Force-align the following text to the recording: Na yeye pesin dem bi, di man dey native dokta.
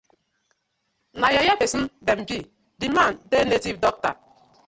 Na 1.21 1.27
yeye 1.35 1.53
pesin 1.59 1.83
dem 2.05 2.19
bi, 2.27 2.37
di 2.79 2.87
man 2.95 3.13
dey 3.29 3.43
native 3.47 3.77
dokta. 3.83 4.11